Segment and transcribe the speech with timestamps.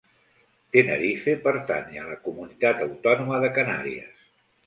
[0.75, 4.27] Tenerife pertany a la comunitat autònoma de Canàries.